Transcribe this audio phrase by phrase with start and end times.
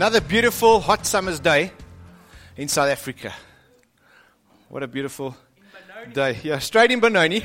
[0.00, 1.72] Another beautiful hot summer's day
[2.56, 3.34] in South Africa.
[4.70, 5.36] What a beautiful
[6.14, 6.38] day.
[6.42, 7.44] Yeah, straight in Benoni.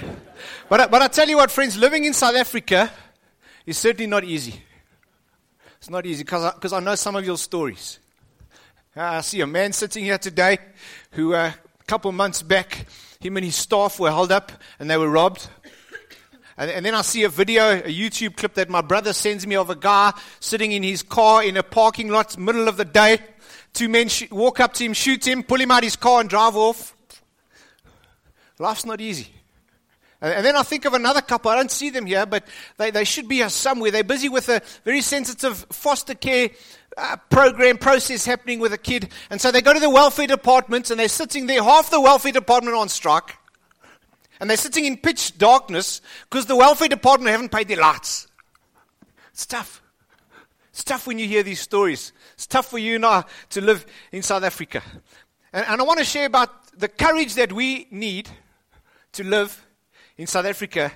[0.69, 2.89] But, I- but I tell you what, friends, living in South Africa
[3.65, 4.63] is certainly not easy.
[5.79, 7.99] It's not easy because I, I know some of your stories.
[8.95, 10.57] Uh, I see a man sitting here today
[11.11, 12.85] who, uh, a couple months back,
[13.19, 15.49] him and his staff were held up and they were robbed.
[16.57, 19.55] And, and then I see a video, a YouTube clip that my brother sends me
[19.55, 23.19] of a guy sitting in his car in a parking lot, middle of the day.
[23.73, 26.29] Two men sh- walk up to him, shoot him, pull him out his car, and
[26.29, 26.95] drive off.
[28.57, 29.27] Life's not easy.
[30.21, 31.51] And, and then I think of another couple.
[31.51, 32.45] I don't see them here, but
[32.77, 33.91] they, they should be here somewhere.
[33.91, 36.51] They're busy with a very sensitive foster care
[36.97, 39.09] uh, program process happening with a kid.
[39.29, 42.31] And so they go to the welfare department and they're sitting there, half the welfare
[42.31, 43.35] department on strike.
[44.39, 48.27] And they're sitting in pitch darkness because the welfare department haven't paid their lights.
[49.31, 49.81] It's tough.
[50.69, 52.11] It's tough when you hear these stories.
[52.33, 54.81] It's tough for you and I to live in South Africa.
[55.53, 58.29] And, and I want to share about the courage that we need
[59.13, 59.65] to live
[60.17, 60.91] in South Africa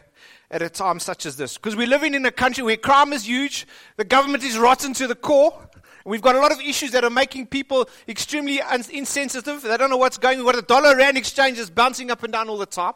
[0.52, 1.58] at a time such as this.
[1.58, 5.08] Because we're living in a country where crime is huge, the government is rotten to
[5.08, 5.70] the core.
[6.06, 9.62] We've got a lot of issues that are making people extremely insensitive.
[9.62, 10.46] They don't know what's going on.
[10.46, 12.94] What the dollar rand exchange is bouncing up and down all the time.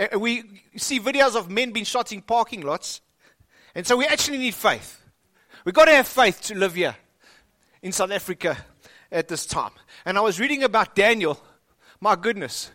[0.00, 3.02] Uh, we see videos of men being shot in parking lots.
[3.74, 5.04] And so we actually need faith.
[5.64, 6.96] We've got to have faith to live here
[7.82, 8.56] in South Africa
[9.12, 9.72] at this time.
[10.06, 11.38] And I was reading about Daniel.
[12.00, 12.70] My goodness.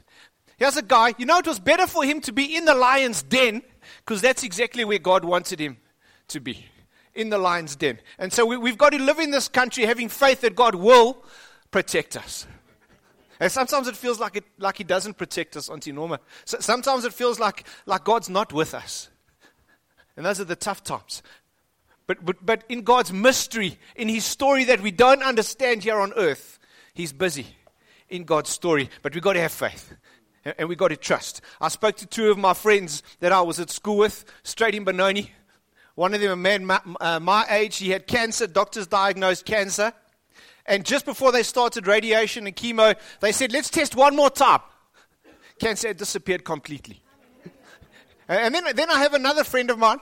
[0.58, 3.24] Here's a guy, you know, it was better for him to be in the lion's
[3.24, 3.62] den
[4.06, 5.78] because that's exactly where God wanted him
[6.30, 6.66] to be
[7.14, 8.00] in the lion's den.
[8.20, 11.24] And so we, we've got to live in this country having faith that God will
[11.72, 12.48] protect us.
[13.40, 16.20] And sometimes it feels like, it, like He doesn't protect us, Auntie Norma.
[16.46, 19.10] So sometimes it feels like, like God's not with us.
[20.18, 21.22] And those are the tough times.
[22.08, 26.14] But, but, but in God's mystery, in His story that we don't understand here on
[26.16, 26.60] earth,
[26.94, 27.48] He's busy
[28.10, 28.90] in God's story.
[29.02, 29.94] But we've got to have faith.
[30.58, 31.42] And, we've got to trust.
[31.60, 34.84] I spoke to two of my friends that I was at school with, straight in
[34.84, 35.32] Benoni.
[35.96, 38.46] One of them, a man my, uh, my age, he had cancer.
[38.46, 39.92] Doctors diagnosed cancer.
[40.66, 44.62] And just before they started radiation and chemo, they said, let's test one more time.
[45.60, 47.02] Cancer had disappeared completely.
[48.28, 50.00] and then, then I have another friend of mine.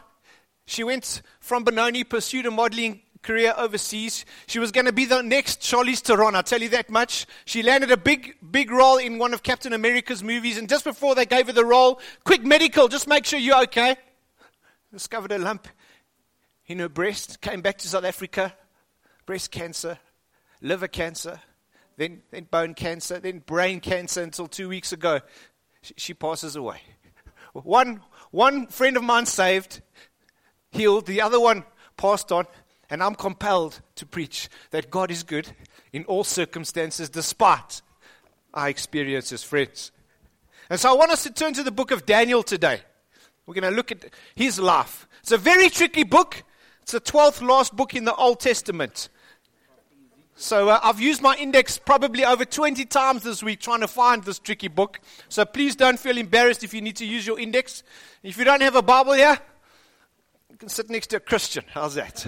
[0.65, 4.25] She went from Benoni, pursued a modeling career overseas.
[4.47, 7.25] She was going to be the next Charlize Theron, I'll tell you that much.
[7.43, 10.57] She landed a big, big role in one of Captain America's movies.
[10.57, 13.97] And just before they gave her the role, quick medical, just make sure you're okay.
[14.93, 15.67] Discovered a lump
[16.67, 18.55] in her breast, came back to South Africa,
[19.25, 19.99] breast cancer
[20.63, 21.39] liver cancer,
[21.97, 25.19] then, then bone cancer, then brain cancer until two weeks ago.
[25.81, 26.81] She, she passes away.
[27.53, 28.01] One,
[28.31, 29.81] one friend of mine saved,
[30.71, 31.65] healed, the other one
[31.97, 32.47] passed on,
[32.89, 35.51] and I'm compelled to preach that God is good
[35.91, 37.81] in all circumstances, despite
[38.53, 39.91] our experiences, friends.
[40.69, 42.81] And so I want us to turn to the book of Daniel today.
[43.45, 45.07] We're going to look at his life.
[45.19, 46.43] It's a very tricky book.
[46.81, 49.09] It's the 12th last book in the Old Testament.
[50.43, 54.21] So uh, I've used my index probably over 20 times this week trying to find
[54.25, 54.99] this tricky book.
[55.29, 57.81] So please don't feel embarrassed if you need to use your index.
[58.23, 59.39] If you don't have a Bible here,
[60.49, 61.63] you can sit next to a Christian.
[61.71, 62.27] How's that?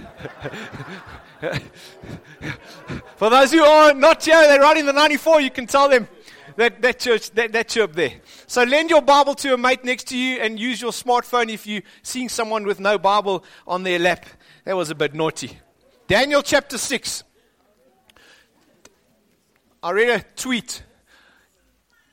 [3.17, 6.07] For those who are not here, they're riding the 94, you can tell them
[6.55, 8.13] that, that church, that, that church there.
[8.47, 11.67] So lend your Bible to a mate next to you and use your smartphone if
[11.67, 14.25] you're seeing someone with no Bible on their lap.
[14.63, 15.59] That was a bit naughty.
[16.07, 17.25] Daniel chapter 6.
[19.85, 20.81] I read a tweet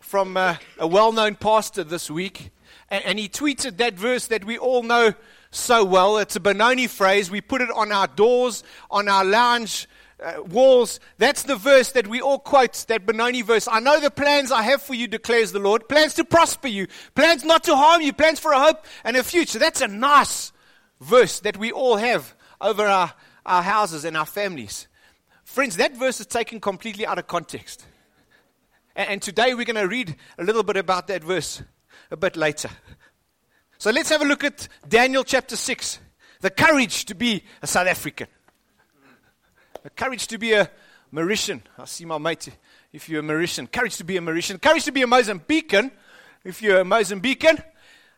[0.02, 2.50] from uh, a well known pastor this week,
[2.90, 5.14] and, and, he tweeted that verse that we all know
[5.50, 6.18] so well.
[6.18, 7.30] It's a Benoni phrase.
[7.30, 9.88] We put it on our doors, on our lounge
[10.22, 11.00] uh, walls.
[11.16, 13.66] That's the verse that we all quote, that Benoni verse.
[13.66, 15.88] I know the plans I have for you, declares the Lord.
[15.88, 19.24] Plans to prosper you, plans not to harm you, plans for a hope and a
[19.24, 19.58] future.
[19.58, 20.52] That's a nice
[21.00, 23.14] verse that we all have over our,
[23.46, 24.88] our houses and our families.
[25.52, 27.84] Friends, that verse is taken completely out of context.
[28.96, 31.62] And, today we're going to read a little bit about that verse
[32.10, 32.70] a bit later.
[33.76, 35.98] So let's have a look at Daniel chapter 6.
[36.40, 38.28] The courage to be a South African.
[39.82, 40.70] The courage to be a
[41.12, 41.60] Mauritian.
[41.76, 42.48] I see my mate
[42.90, 43.70] if you're a Mauritian.
[43.70, 44.58] Courage to be a Mauritian.
[44.58, 45.90] Courage to be a Mozambican
[46.44, 47.62] if you're a Mozambican.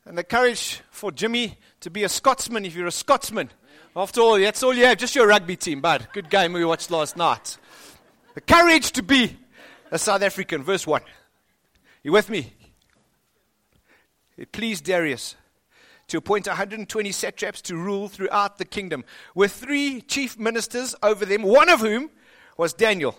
[0.04, 3.50] And the courage for Jimmy to be a Scotsman if you're a Scotsman.
[3.96, 6.08] After all, that's all you have, just your rugby team, bud.
[6.12, 7.58] Good game we watched last night.
[8.34, 9.38] The courage to be
[9.92, 11.00] a South African, verse 1.
[12.02, 12.52] You with me?
[14.36, 15.36] It pleased Darius
[16.08, 21.42] to appoint 120 satraps to rule throughout the kingdom, with three chief ministers over them,
[21.42, 22.10] one of whom
[22.56, 23.16] was Daniel.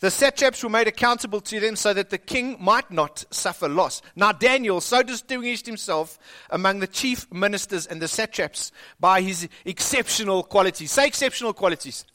[0.00, 4.00] The satraps were made accountable to them so that the king might not suffer loss.
[4.16, 6.18] Now, Daniel so distinguished himself
[6.48, 10.90] among the chief ministers and the satraps by his exceptional qualities.
[10.90, 12.06] Say exceptional qualities.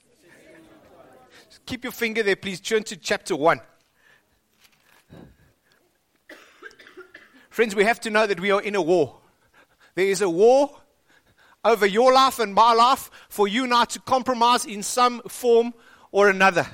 [1.67, 2.59] Keep your finger there, please.
[2.59, 3.61] Turn to chapter 1.
[7.51, 9.17] Friends, we have to know that we are in a war.
[9.93, 10.75] There is a war
[11.63, 15.73] over your life and my life for you and I to compromise in some form
[16.11, 16.67] or another.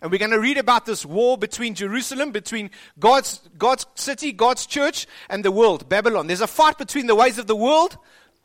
[0.00, 4.66] And we're going to read about this war between Jerusalem, between God's, God's city, God's
[4.66, 6.26] church, and the world, Babylon.
[6.26, 7.98] There's a fight between the ways of the world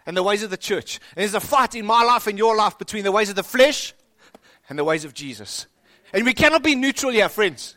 [0.05, 0.99] and the ways of the church.
[1.15, 3.43] And there's a fight in my life and your life between the ways of the
[3.43, 3.93] flesh
[4.69, 5.67] and the ways of Jesus.
[6.11, 7.75] And we cannot be neutral here, friends.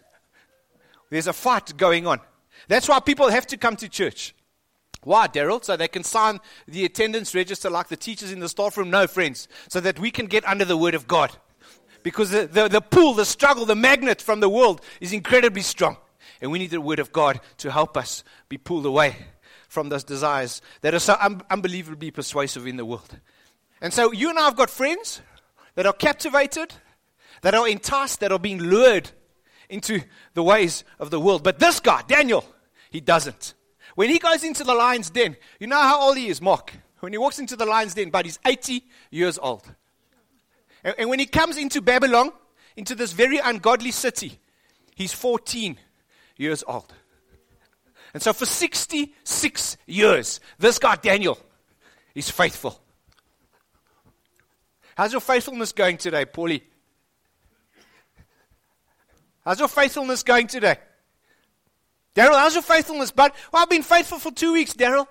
[1.10, 2.20] There's a fight going on.
[2.68, 4.34] That's why people have to come to church.
[5.02, 5.62] Why, Daryl?
[5.62, 8.90] So they can sign the attendance register like the teachers in the staff room?
[8.90, 9.46] No, friends.
[9.68, 11.36] So that we can get under the Word of God.
[12.06, 15.96] Because the, the, the pull, the struggle, the magnet from the world is incredibly strong.
[16.40, 19.16] And we need the Word of God to help us be pulled away
[19.66, 23.18] from those desires that are so un- unbelievably persuasive in the world.
[23.80, 25.20] And so you and I have got friends
[25.74, 26.74] that are captivated,
[27.42, 29.10] that are enticed, that are being lured
[29.68, 30.00] into
[30.34, 31.42] the ways of the world.
[31.42, 32.44] But this guy, Daniel,
[32.88, 33.54] he doesn't.
[33.96, 36.72] When he goes into the lion's den, you know how old he is, Mark?
[37.00, 39.68] When he walks into the lion's den, but he's 80 years old.
[40.84, 42.30] And, and when he comes into Babylon,
[42.76, 44.38] into this very ungodly city,
[44.94, 45.78] he's 14
[46.36, 46.92] years old.
[48.14, 51.38] And so for 66 years, this guy, Daniel,
[52.14, 52.80] is faithful.
[54.96, 56.62] How's your faithfulness going today, Paulie?
[59.44, 60.76] How's your faithfulness going today?
[62.14, 63.32] Daryl, how's your faithfulness, bud?
[63.52, 65.06] Well, I've been faithful for two weeks, Daryl.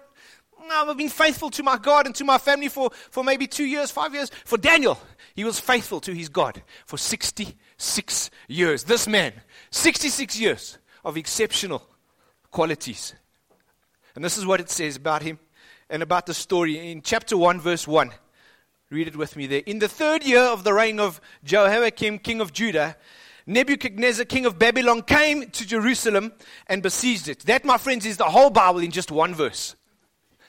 [0.71, 3.91] I've been faithful to my God and to my family for, for maybe two years,
[3.91, 4.31] five years.
[4.45, 4.99] For Daniel,
[5.35, 8.83] he was faithful to his God for 66 years.
[8.83, 9.33] This man,
[9.71, 11.85] 66 years of exceptional
[12.51, 13.13] qualities.
[14.15, 15.39] And this is what it says about him
[15.89, 18.11] and about the story in chapter 1, verse 1.
[18.89, 19.63] Read it with me there.
[19.65, 22.95] In the third year of the reign of Jehoiakim, king of Judah,
[23.47, 26.33] Nebuchadnezzar, king of Babylon, came to Jerusalem
[26.67, 27.39] and besieged it.
[27.41, 29.75] That, my friends, is the whole Bible in just one verse.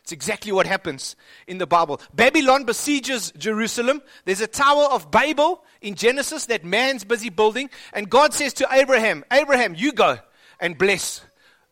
[0.07, 1.17] It's exactly what happens
[1.49, 2.01] in the Bible.
[2.15, 4.01] Babylon besieges Jerusalem.
[4.25, 7.71] There's a Tower of Babel in Genesis that man's busy building.
[7.93, 10.19] And God says to Abraham, Abraham, you go
[10.61, 11.23] and bless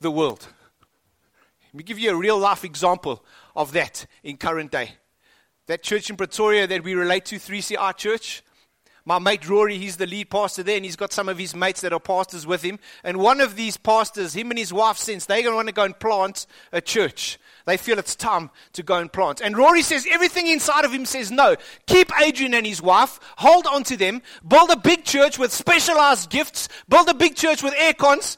[0.01, 0.49] the world.
[1.67, 4.97] Let me give you a real life example of that in current day.
[5.69, 8.43] That church in Pretoria that we relate to, 3CR Church,
[9.05, 11.83] my mate Rory, he's the lead pastor there, and he's got some of his mates
[11.83, 12.81] that are pastors with him.
[13.05, 15.75] And one of these pastors, him and his wife, since they're going to want to
[15.75, 17.39] go and plant a church.
[17.67, 19.41] They feel it's time to go and plant.
[19.41, 21.57] And Rory says everything inside of him says no.
[21.87, 26.29] Keep Adrian and his wife, hold on to them, build a big church with specialized
[26.29, 28.37] gifts, build a big church with air cons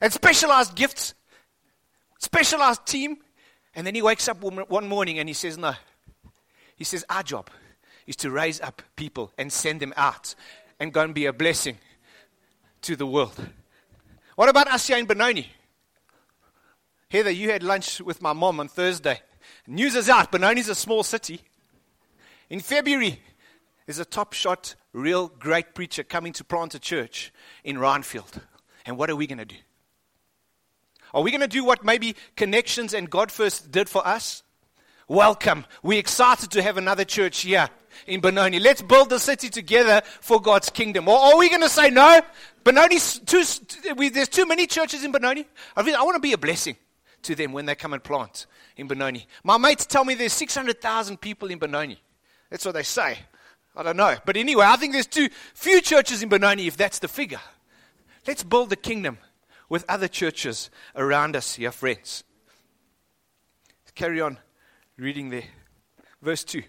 [0.00, 1.14] and specialized gifts,
[2.18, 3.16] specialized team.
[3.74, 5.72] And then he wakes up one morning and he says, No.
[6.76, 7.48] He says, Our job
[8.06, 10.34] is to raise up people and send them out
[10.78, 11.78] and go and be a blessing
[12.82, 13.38] to the world.
[14.36, 15.50] What about us here in Benoni?
[17.10, 19.20] Heather, you had lunch with my mom on Thursday.
[19.66, 20.30] News is out.
[20.30, 21.40] Benoni's a small city.
[22.48, 23.20] In February,
[23.84, 27.32] there's a top shot, real great preacher coming to plant a church
[27.64, 28.40] in Rynfield.
[28.86, 29.56] And what are we going to do?
[31.12, 34.44] Are we going to do what maybe Connections and God First did for us?
[35.08, 35.64] Welcome.
[35.82, 37.68] We're excited to have another church here
[38.06, 38.60] in Benoni.
[38.60, 41.08] Let's build the city together for God's kingdom.
[41.08, 42.20] Or are we going to say no?
[42.62, 43.42] Benoni's too,
[44.10, 45.44] there's too many churches in Benoni.
[45.76, 46.76] I, I want to be a blessing
[47.24, 48.46] to them when they come and plant
[48.76, 49.26] in Benoni.
[49.44, 52.00] My mates tell me there's 600,000 people in Benoni.
[52.50, 53.18] That's what they say.
[53.76, 54.16] I don't know.
[54.24, 57.40] But anyway, I think there's too few churches in Benoni if that's the figure.
[58.26, 59.18] Let's build the kingdom
[59.68, 62.24] with other churches around us here, friends.
[63.82, 64.38] Let's carry on
[64.96, 65.44] reading there.
[66.20, 66.62] Verse 2.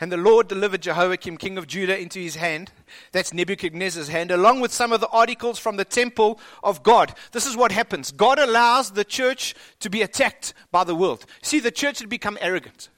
[0.00, 2.70] And the Lord delivered Jehoiakim, king of Judah, into his hand.
[3.10, 7.14] That's Nebuchadnezzar's hand, along with some of the articles from the temple of God.
[7.32, 11.26] This is what happens God allows the church to be attacked by the world.
[11.42, 12.90] See, the church had become arrogant.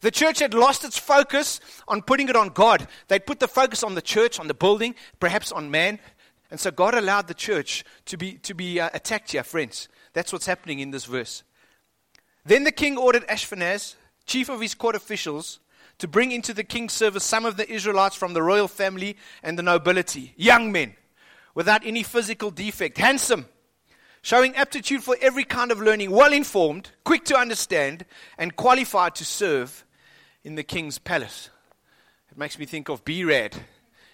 [0.00, 2.88] The church had lost its focus on putting it on God.
[3.08, 5.98] They'd put the focus on the church, on the building, perhaps on man.
[6.50, 9.88] And so God allowed the church to be, to be uh, attacked here, friends.
[10.14, 11.42] That's what's happening in this verse.
[12.46, 15.60] Then the king ordered Ashpenaz, chief of his court officials,
[16.00, 19.58] to bring into the king's service some of the Israelites from the royal family and
[19.58, 20.94] the nobility, young men,
[21.54, 23.46] without any physical defect, handsome,
[24.22, 28.04] showing aptitude for every kind of learning, well informed, quick to understand,
[28.36, 29.84] and qualified to serve
[30.42, 31.50] in the king's palace.
[32.30, 33.56] It makes me think of B-Rad.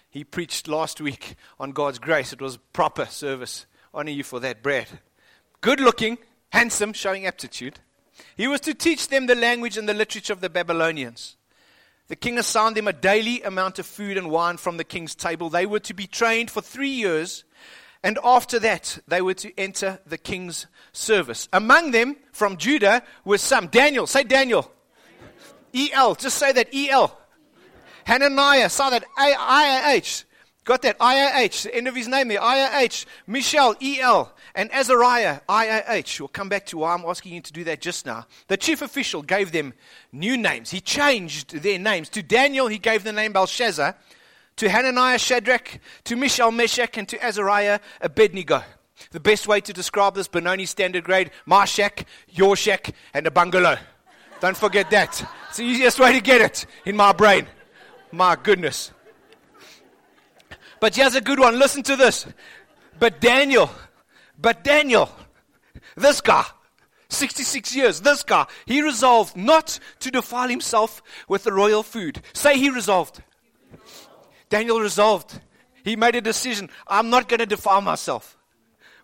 [0.09, 2.33] He preached last week on God's grace.
[2.33, 3.65] It was proper service.
[3.93, 4.87] Honor you for that, Brad.
[5.61, 6.17] Good looking,
[6.49, 7.79] handsome, showing aptitude.
[8.35, 11.36] He was to teach them the language and the literature of the Babylonians.
[12.07, 15.49] The king assigned them a daily amount of food and wine from the king's table.
[15.49, 17.43] They were to be trained for three years,
[18.01, 21.49] and after that, they were to enter the king's service.
[21.51, 23.67] Among them, from Judah, was some.
[23.67, 24.71] Daniel, say Daniel.
[25.73, 27.19] E-L, just say that E-L.
[28.05, 30.23] Hananiah, saw that I-I-H.
[30.67, 30.99] Got that?
[30.99, 32.41] IAH, the end of his name there.
[32.41, 36.19] IAH, Mishael, E-L and Azariah, IAH.
[36.19, 38.25] We'll come back to why I'm asking you to do that just now.
[38.49, 39.73] The chief official gave them
[40.11, 40.69] new names.
[40.69, 42.09] He changed their names.
[42.09, 43.95] To Daniel, he gave the name Belshazzar.
[44.57, 45.79] To Hananiah, Shadrach.
[46.03, 46.97] To Mishael, Meshach.
[46.97, 48.61] And to Azariah, Abednego.
[49.11, 52.57] The best way to describe this Benoni standard grade, my shack, your
[53.13, 53.77] and a bungalow.
[54.41, 55.25] Don't forget that.
[55.47, 57.47] It's the easiest way to get it in my brain.
[58.11, 58.91] My goodness.
[60.79, 61.59] But here's a good one.
[61.59, 62.25] Listen to this.
[62.99, 63.69] But Daniel,
[64.39, 65.09] but Daniel,
[65.95, 66.45] this guy,
[67.09, 72.21] 66 years, this guy, he resolved not to defile himself with the royal food.
[72.33, 73.21] Say he resolved.
[74.49, 75.39] Daniel resolved.
[75.83, 76.69] He made a decision.
[76.87, 78.37] I'm not going to defile myself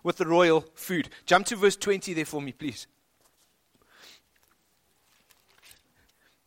[0.02, 1.08] with the royal food.
[1.26, 2.86] Jump to verse 20 there for me, please.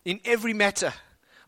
[0.05, 0.93] In every matter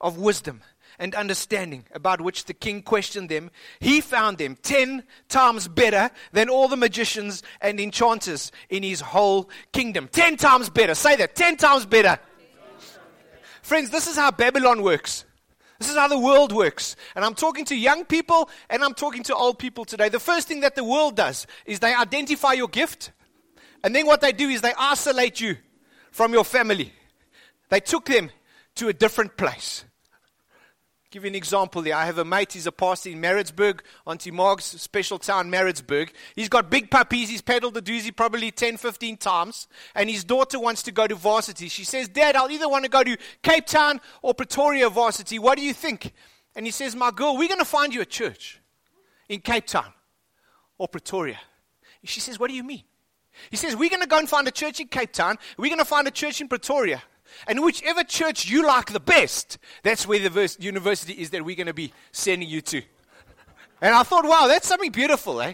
[0.01, 0.61] of wisdom
[0.99, 6.49] and understanding about which the king questioned them, he found them ten times better than
[6.49, 10.09] all the magicians and enchanters in his whole kingdom.
[10.11, 10.93] Ten times better.
[10.93, 11.35] Say that.
[11.35, 12.19] Ten times better.
[13.61, 15.25] Friends, this is how Babylon works.
[15.79, 16.97] This is how the world works.
[17.15, 20.09] And I'm talking to young people and I'm talking to old people today.
[20.09, 23.11] The first thing that the world does is they identify your gift.
[23.81, 25.55] And then what they do is they isolate you
[26.11, 26.91] from your family.
[27.69, 28.29] They took them
[28.75, 29.85] to a different place
[31.11, 31.95] give you an example there.
[31.95, 36.11] I have a mate, he's a pastor in Maritzburg, Auntie Marg's special town, Maritzburg.
[36.35, 40.59] He's got big puppies, he's pedaled the Dusi probably 10, 15 times, and his daughter
[40.59, 41.67] wants to go to varsity.
[41.67, 45.39] She says, Dad, I'll either want to go to Cape Town or Pretoria varsity.
[45.39, 46.13] What do you think?
[46.55, 48.59] And he says, My girl, we're going to find you a church
[49.27, 49.91] in Cape Town
[50.77, 51.39] or Pretoria.
[52.03, 52.83] She says, What do you mean?
[53.49, 55.79] He says, We're going to go and find a church in Cape Town, we're going
[55.79, 57.01] to find a church in Pretoria.
[57.47, 61.67] And whichever church you like the best, that's where the university is that we're going
[61.67, 62.81] to be sending you to.
[63.81, 65.53] And I thought, wow, that's something beautiful, eh?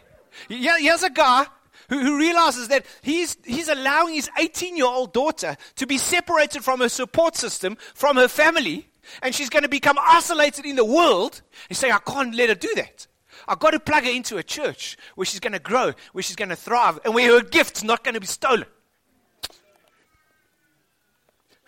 [0.50, 1.46] Here's a guy
[1.90, 6.64] who, who realizes that he's, he's allowing his 18 year old daughter to be separated
[6.64, 8.90] from her support system, from her family,
[9.22, 11.42] and she's going to become isolated in the world.
[11.70, 13.08] He's saying, I can't let her do that.
[13.48, 16.36] I've got to plug her into a church where she's going to grow, where she's
[16.36, 18.66] going to thrive, and where her gift's not going to be stolen.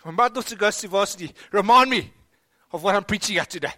[0.08, 1.34] I'm about to go to varsity.
[1.52, 2.10] Remind me
[2.72, 3.72] of what I'm preaching at today.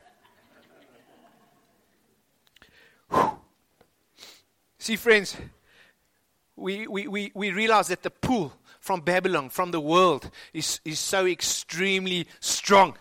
[4.78, 5.36] See, friends,
[6.54, 11.00] we, we, we, we realize that the pull from Babylon, from the world, is, is
[11.00, 12.96] so extremely strong.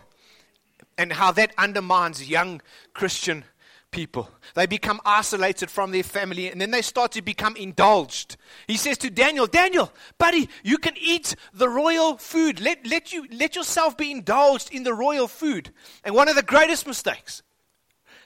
[0.98, 2.60] And how that undermines young
[2.94, 3.44] Christian
[3.90, 4.30] people.
[4.54, 8.36] They become isolated from their family and then they start to become indulged.
[8.66, 12.60] He says to Daniel, Daniel, buddy, you can eat the royal food.
[12.60, 15.72] Let, let, you, let yourself be indulged in the royal food.
[16.04, 17.42] And one of the greatest mistakes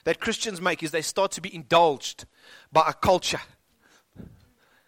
[0.03, 2.25] that Christians make is they start to be indulged
[2.71, 3.41] by a culture.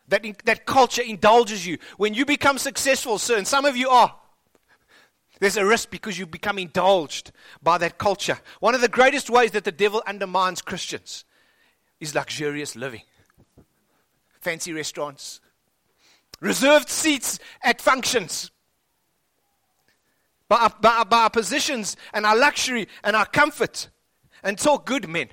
[0.09, 1.79] That, that culture indulges you.
[1.97, 4.15] When you become successful, sir, and some of you are,
[5.39, 8.39] there's a risk because you become indulged by that culture.
[8.59, 11.25] One of the greatest ways that the devil undermines Christians
[11.99, 13.03] is luxurious living.
[14.39, 15.41] Fancy restaurants,
[16.39, 18.51] reserved seats at functions.
[20.47, 23.89] By our, by, by our positions and our luxury and our comfort
[24.43, 25.29] until good men,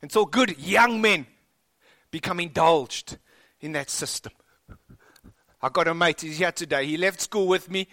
[0.00, 1.26] until good young men
[2.10, 3.18] become indulged
[3.60, 4.32] in that system.
[5.62, 6.86] I got a mate, he's here today.
[6.86, 7.86] He left school with me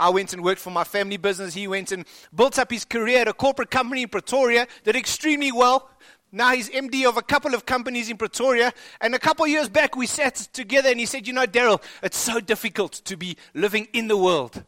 [0.00, 1.52] I went and worked for my family business.
[1.52, 5.52] He went and built up his career at a corporate company in Pretoria, did extremely
[5.52, 5.90] well.
[6.32, 8.72] Now he's MD of a couple of companies in Pretoria.
[9.02, 11.82] And a couple of years back, we sat together and he said, You know, Daryl,
[12.02, 14.64] it's so difficult to be living in the world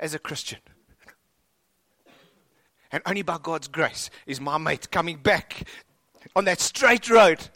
[0.00, 0.60] as a Christian.
[2.90, 5.68] And only by God's grace is my mate coming back
[6.34, 7.48] on that straight road,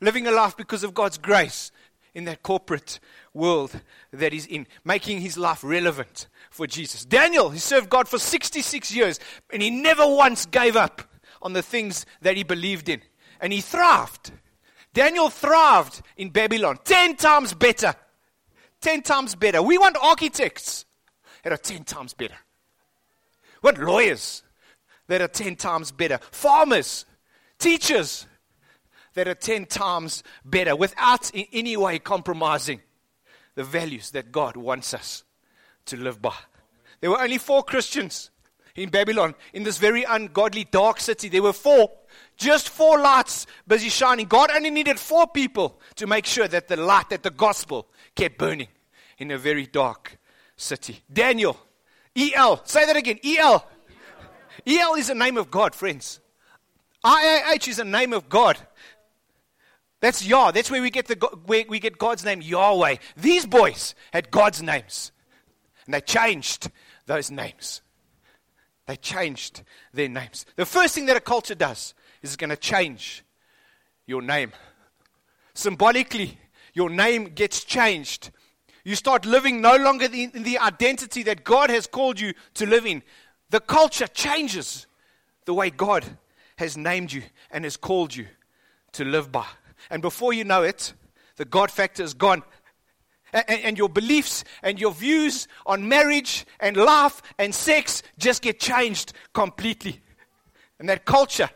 [0.00, 1.70] living a life because of God's grace
[2.14, 2.98] in that corporate
[3.32, 3.80] world
[4.12, 7.04] that he's in, making his life relevant for Jesus.
[7.04, 9.18] Daniel, he served God for 66 years,
[9.52, 11.02] and he never once gave up
[11.40, 13.00] on the things that he believed in.
[13.40, 14.32] And he thrived.
[14.92, 17.94] Daniel thrived in Babylon, 10 times better.
[18.80, 19.62] 10 times better.
[19.62, 20.84] We want architects
[21.44, 22.36] that are 10 times better.
[23.62, 24.42] We want lawyers
[25.06, 26.18] that are 10 times better.
[26.30, 27.04] Farmers,
[27.58, 28.26] teachers
[29.14, 32.80] that are 10 times better without in any way compromising
[33.54, 35.24] the values that God wants us
[35.90, 36.34] to live by.
[37.00, 38.30] There were only four Christians
[38.74, 41.28] in Babylon, in this very ungodly, dark city.
[41.28, 41.90] There were four,
[42.36, 44.26] just four lights busy shining.
[44.26, 48.38] God only needed four people to make sure that the light, that the gospel kept
[48.38, 48.68] burning
[49.18, 50.18] in a very dark
[50.56, 51.02] city.
[51.12, 51.56] Daniel,
[52.16, 53.66] E-L, say that again, E-L.
[54.66, 56.20] E-L is a name of God, friends.
[57.02, 58.58] I-A-H is a name of God.
[60.00, 60.50] That's Yah.
[60.50, 61.14] That's where we get, the,
[61.46, 62.96] where we get God's name, Yahweh.
[63.16, 65.12] These boys had God's names.
[65.86, 66.70] And they changed
[67.06, 67.82] those names.
[68.86, 70.46] They changed their names.
[70.56, 73.24] The first thing that a culture does is it's going to change
[74.06, 74.52] your name.
[75.54, 76.38] Symbolically,
[76.74, 78.30] your name gets changed.
[78.84, 82.86] You start living no longer in the identity that God has called you to live
[82.86, 83.02] in.
[83.50, 84.86] The culture changes
[85.44, 86.04] the way God
[86.56, 88.26] has named you and has called you
[88.92, 89.46] to live by.
[89.90, 90.92] And before you know it,
[91.36, 92.42] the God factor is gone.
[93.32, 98.58] And, and, your beliefs and your views on marriage and life and sex just get
[98.58, 100.00] changed completely.
[100.78, 101.48] And that culture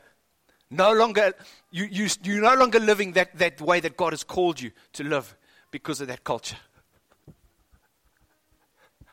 [0.70, 1.32] no longer,
[1.70, 5.04] you, you, you're no longer living that, that way that God has called you to
[5.04, 5.36] live
[5.70, 6.56] because of that culture.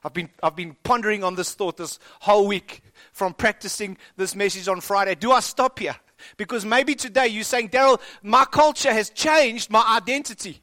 [0.03, 4.67] I've been, I've been pondering on this thought this whole week from practicing this message
[4.67, 5.15] on Friday.
[5.15, 5.95] Do I stop here?
[6.37, 10.61] Because maybe today you're saying, Daryl, my culture has changed my identity.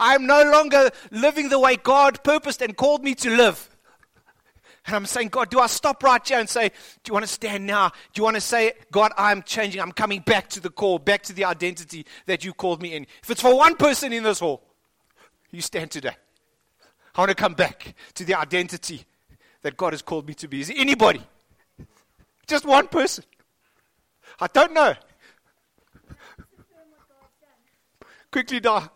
[0.00, 3.68] I am no longer living the way God purposed and called me to live.
[4.86, 7.30] And I'm saying, God, do I stop right here and say, Do you want to
[7.30, 7.90] stand now?
[7.90, 9.80] Do you want to say, God, I'm changing.
[9.80, 13.06] I'm coming back to the call, back to the identity that you called me in?
[13.22, 14.62] If it's for one person in this hall,
[15.50, 16.16] you stand today.
[17.14, 19.04] I want to come back to the identity
[19.62, 20.62] that God has called me to be.
[20.62, 21.22] Is it anybody?
[22.46, 23.24] Just one person.
[24.40, 24.94] I don't know.
[28.32, 28.88] Quickly, die.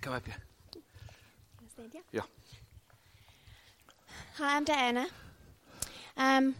[0.00, 0.36] Come up here.
[2.12, 2.22] Yeah.
[4.36, 5.06] Hi, I'm Diana.
[6.16, 6.54] Um,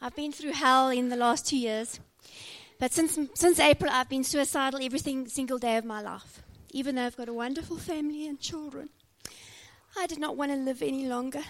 [0.00, 1.98] I've been through hell in the last two years.
[2.78, 6.42] But since, since April, I've been suicidal every single day of my life.
[6.70, 8.90] Even though I've got a wonderful family and children,
[9.98, 11.42] I did not want to live any longer.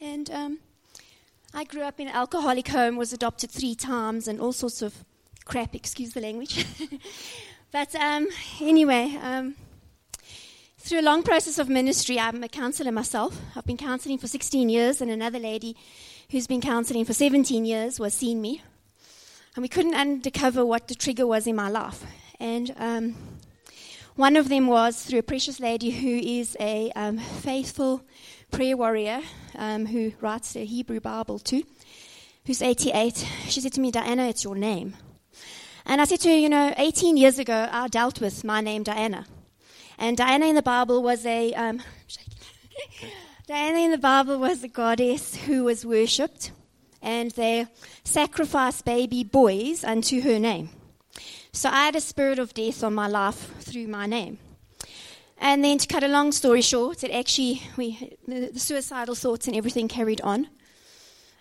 [0.00, 0.58] And um,
[1.54, 5.04] I grew up in an alcoholic home, was adopted three times, and all sorts of
[5.44, 6.66] crap, excuse the language.
[7.72, 8.26] but um,
[8.60, 9.54] anyway, um,
[10.82, 13.40] through a long process of ministry, I'm a counselor myself.
[13.54, 15.76] I've been counseling for 16 years, and another lady
[16.30, 18.62] who's been counseling for 17 years was seeing me.
[19.54, 22.04] And we couldn't uncover what the trigger was in my life.
[22.40, 23.14] And um,
[24.16, 28.02] one of them was through a precious lady who is a um, faithful
[28.50, 29.20] prayer warrior
[29.56, 31.62] um, who writes the Hebrew Bible too,
[32.44, 33.24] who's 88.
[33.46, 34.96] She said to me, Diana, it's your name.
[35.86, 38.82] And I said to her, you know, 18 years ago, I dealt with my name,
[38.82, 39.26] Diana.
[39.98, 41.82] And Diana in the Bible was a um,
[43.46, 46.52] Diana in the Bible was a goddess who was worshipped,
[47.00, 47.66] and they
[48.04, 50.70] sacrificed baby boys unto her name.
[51.52, 54.38] So I had a spirit of death on my life through my name.
[55.38, 59.48] And then, to cut a long story short, it actually we the, the suicidal thoughts
[59.48, 60.48] and everything carried on.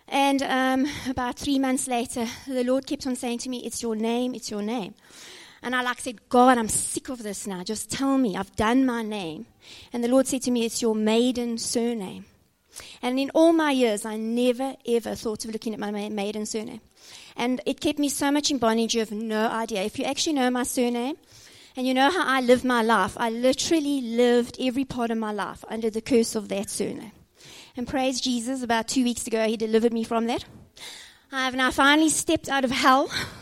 [0.07, 3.95] And um, about three months later, the Lord kept on saying to me, "It's your
[3.95, 4.33] name.
[4.33, 4.95] It's your name."
[5.63, 7.63] And I like said, God, I'm sick of this now.
[7.63, 9.45] Just tell me, I've done my name.
[9.93, 12.25] And the Lord said to me, It's your maiden surname.
[13.01, 16.81] And in all my years, I never ever thought of looking at my maiden surname.
[17.35, 19.83] And it kept me so much in bondage, you have no idea.
[19.83, 21.17] If you actually know my surname,
[21.75, 25.31] and you know how I live my life, I literally lived every part of my
[25.31, 27.13] life under the curse of that surname.
[27.77, 30.43] And praise Jesus, about two weeks ago, He delivered me from that.
[31.33, 33.09] I have now finally stepped out of hell,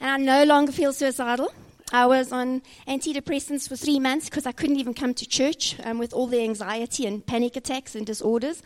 [0.00, 1.50] and I no longer feel suicidal.
[1.90, 5.96] I was on antidepressants for three months because I couldn't even come to church um,
[5.96, 8.62] with all the anxiety and panic attacks and disorders.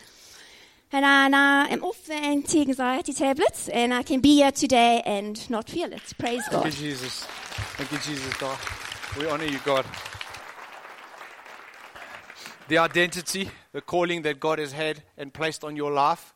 [0.90, 5.02] And I now am off the anti anxiety tablets, and I can be here today
[5.06, 6.02] and not feel it.
[6.18, 6.64] Praise God.
[6.64, 7.24] Thank you, Jesus.
[7.76, 8.58] Thank you, Jesus, God.
[9.16, 9.86] We honor you, God.
[12.66, 16.31] The identity, the calling that God has had and placed on your life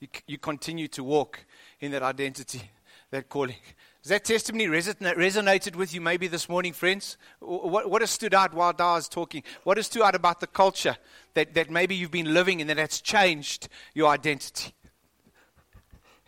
[0.00, 1.44] you, you continue to walk
[1.80, 2.70] in that identity,
[3.10, 3.56] that calling.
[4.02, 7.18] Has that testimony resonated with you maybe this morning, friends?
[7.40, 9.42] What, what has stood out while Dar was talking?
[9.64, 10.96] What has stood out about the culture
[11.34, 14.72] that, that maybe you've been living in that has changed your identity?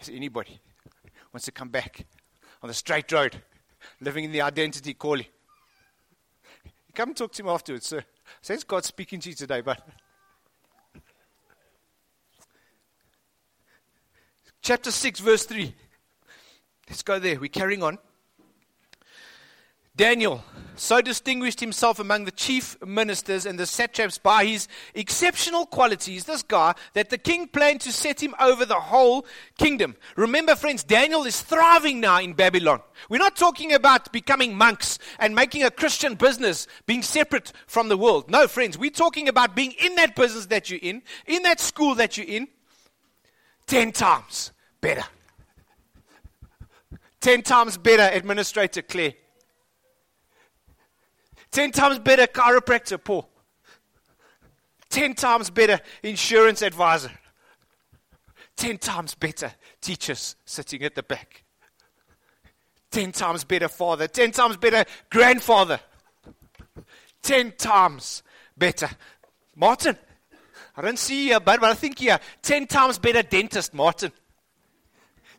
[0.00, 0.60] Is anybody
[1.32, 2.06] wants to come back
[2.62, 3.40] on the straight road,
[4.00, 5.26] living in the identity calling?
[6.94, 8.04] Come talk to him afterwards, sir.
[8.42, 9.86] Sense God speaking to you today, but
[14.70, 15.74] chapter 6, verse 3.
[16.88, 17.40] Let's go there.
[17.40, 17.98] We're carrying on.
[19.96, 20.44] Daniel
[20.76, 26.44] so distinguished himself among the chief ministers and the satraps by his exceptional qualities, this
[26.44, 29.26] guy, that the king planned to set him over the whole
[29.58, 29.96] kingdom.
[30.14, 32.80] Remember, friends, Daniel is thriving now in Babylon.
[33.08, 37.98] We're not talking about becoming monks and making a Christian business, being separate from the
[37.98, 38.30] world.
[38.30, 41.96] No, friends, we're talking about being in that business that you're in, in that school
[41.96, 42.46] that you're in,
[43.66, 45.04] ten times better.
[47.20, 49.14] Ten times better, Administrator Claire.
[51.50, 53.28] Ten times better chiropractor, Paul.
[54.88, 57.10] Ten times better insurance advisor.
[58.56, 61.44] Ten times better teachers sitting at the back.
[62.90, 64.08] Ten times better father.
[64.08, 65.80] Ten times better grandfather.
[67.22, 68.22] Ten times
[68.56, 68.88] better.
[69.54, 69.96] Martin,
[70.76, 74.12] I don't see you, but I think you're ten times better dentist, Martin.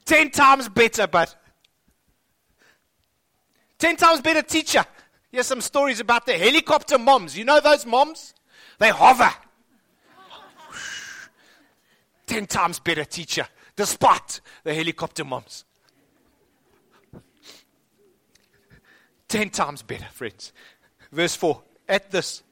[0.06, 1.36] Ten times better, but
[3.78, 4.86] ten times better teacher.
[5.32, 7.38] Here's some stories about the helicopter moms.
[7.38, 8.34] You know those moms?
[8.80, 9.32] They hover.
[12.26, 15.66] Ten times better teacher, despite the helicopter moms.
[19.28, 20.52] Ten times better, friends.
[21.12, 21.62] Verse 4.
[21.88, 22.44] At this,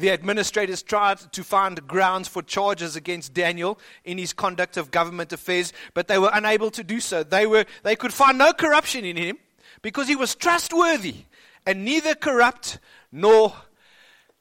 [0.00, 5.32] the administrators tried to find grounds for charges against Daniel in his conduct of government
[5.32, 7.22] affairs, but they were unable to do so.
[7.22, 9.38] They, were, they could find no corruption in him
[9.82, 11.24] because he was trustworthy
[11.66, 12.78] and neither corrupt
[13.12, 13.54] nor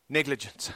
[0.07, 0.71] negligent.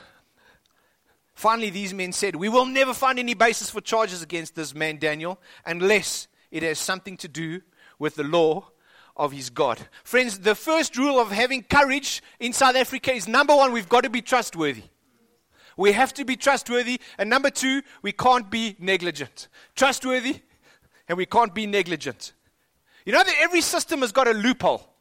[1.34, 4.98] Finally, these men said, We will never find any basis for charges against this man,
[4.98, 7.62] Daniel, unless it has something to do
[8.00, 8.70] with the law
[9.16, 9.80] of his God.
[10.04, 14.04] Friends, the first rule of having courage in South Africa is number one, we've got
[14.04, 14.84] to be trustworthy.
[15.78, 17.00] We have to be trustworthy.
[17.18, 19.48] And number two, we can't be negligent.
[19.76, 20.42] Trustworthy,
[21.08, 22.34] and we can't be negligent.
[23.06, 24.93] You know that every system has got a loophole.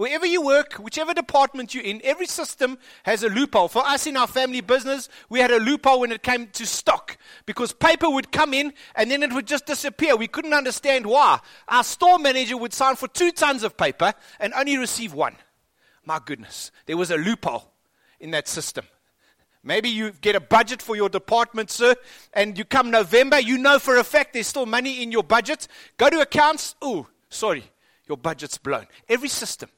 [0.00, 3.68] Wherever you work, whichever department you're in, every system has a loophole.
[3.68, 7.18] For us in our family business, we had a loophole when it came to stock
[7.44, 10.16] because paper would come in and then it would just disappear.
[10.16, 11.40] We couldn't understand why.
[11.68, 15.36] Our store manager would sign for two tons of paper and only receive one.
[16.06, 17.70] My goodness, there was a loophole
[18.20, 18.86] in that system.
[19.62, 21.94] Maybe you get a budget for your department, sir,
[22.32, 25.68] and you come November, you know for a fact there's still money in your budget.
[25.98, 27.64] Go to accounts, oh, sorry,
[28.08, 28.86] your budget's blown.
[29.06, 29.68] Every system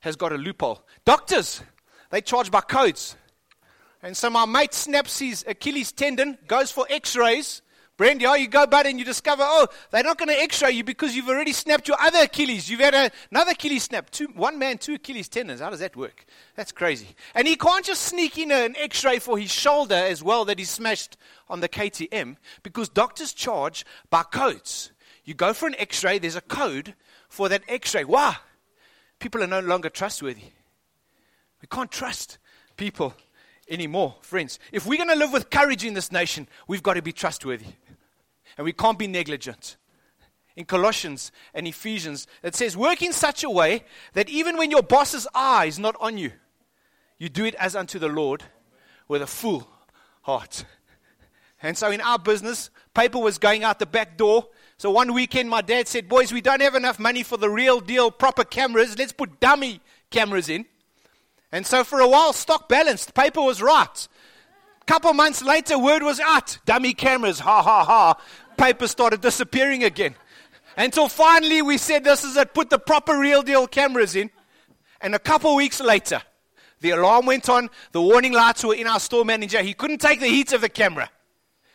[0.00, 0.84] has got a loophole.
[1.04, 1.62] Doctors,
[2.10, 3.16] they charge by codes.
[4.02, 7.62] And so my mate snaps his Achilles tendon, goes for x rays.
[7.98, 10.70] Brandy, oh, you go, bud, and you discover, oh, they're not going to x ray
[10.70, 12.70] you because you've already snapped your other Achilles.
[12.70, 14.08] You've had a, another Achilles snap.
[14.08, 15.60] Two, one man, two Achilles tendons.
[15.60, 16.24] How does that work?
[16.56, 17.08] That's crazy.
[17.34, 20.58] And he can't just sneak in an x ray for his shoulder as well that
[20.58, 21.18] he smashed
[21.50, 24.92] on the KTM because doctors charge by codes.
[25.24, 26.94] You go for an x ray, there's a code
[27.28, 28.04] for that x ray.
[28.04, 28.36] Why?
[29.20, 30.42] People are no longer trustworthy.
[31.62, 32.38] We can't trust
[32.76, 33.14] people
[33.68, 34.58] anymore, friends.
[34.72, 37.66] If we're going to live with courage in this nation, we've got to be trustworthy.
[38.58, 39.76] And we can't be negligent.
[40.56, 44.82] In Colossians and Ephesians, it says, Work in such a way that even when your
[44.82, 46.32] boss's eye is not on you,
[47.18, 48.42] you do it as unto the Lord
[49.06, 49.68] with a full
[50.22, 50.64] heart.
[51.62, 54.48] And so in our business, paper was going out the back door
[54.80, 57.80] so one weekend, my dad said, Boys, we don't have enough money for the real
[57.80, 58.96] deal, proper cameras.
[58.96, 60.64] Let's put dummy cameras in.
[61.52, 63.12] And so for a while, stock balanced.
[63.12, 64.08] Paper was right.
[64.86, 66.56] Couple months later, word was out.
[66.64, 68.22] Dummy cameras, ha ha ha.
[68.56, 70.14] Paper started disappearing again.
[70.78, 74.30] Until finally we said, This is it, put the proper real deal cameras in.
[75.02, 76.22] And a couple weeks later,
[76.80, 79.60] the alarm went on, the warning lights were in our store manager.
[79.60, 81.10] He couldn't take the heat of the camera,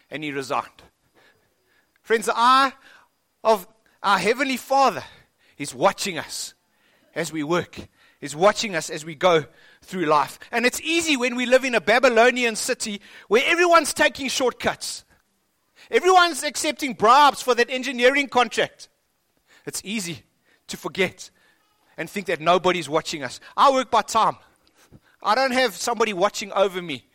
[0.10, 0.82] and he resigned.
[2.02, 2.74] Friends, I
[3.45, 3.67] of
[4.01, 5.03] our Heavenly Father
[5.58, 6.55] is watching us
[7.13, 7.77] as we work,
[8.19, 9.45] is watching us as we go
[9.84, 10.39] through life.
[10.51, 15.05] And it's easy when we live in a Babylonian city where everyone's taking shortcuts.
[15.91, 18.89] Everyone's accepting bribes for that engineering contract.
[19.65, 20.23] It's easy
[20.67, 21.29] to forget
[21.97, 23.39] and think that nobody's watching us.
[23.55, 24.38] I work by time.
[25.21, 27.05] I don't have somebody watching over me.